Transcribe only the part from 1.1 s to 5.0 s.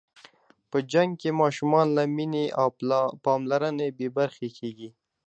کې ماشومان له مینې او پاملرنې بې برخې کېږي.